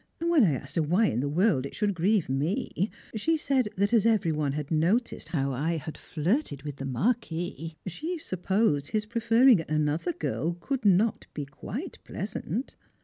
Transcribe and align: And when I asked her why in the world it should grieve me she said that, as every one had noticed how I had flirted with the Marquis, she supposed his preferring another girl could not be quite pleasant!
And 0.19 0.31
when 0.31 0.43
I 0.43 0.55
asked 0.55 0.77
her 0.77 0.81
why 0.81 1.05
in 1.09 1.19
the 1.19 1.29
world 1.29 1.63
it 1.63 1.75
should 1.75 1.93
grieve 1.93 2.27
me 2.27 2.89
she 3.15 3.37
said 3.37 3.69
that, 3.77 3.93
as 3.93 4.03
every 4.03 4.31
one 4.31 4.53
had 4.53 4.71
noticed 4.71 5.27
how 5.29 5.53
I 5.53 5.77
had 5.77 5.95
flirted 5.95 6.63
with 6.63 6.77
the 6.77 6.85
Marquis, 6.85 7.75
she 7.85 8.17
supposed 8.17 8.87
his 8.87 9.05
preferring 9.05 9.61
another 9.69 10.13
girl 10.13 10.57
could 10.59 10.85
not 10.85 11.27
be 11.35 11.45
quite 11.45 11.99
pleasant! 12.03 12.75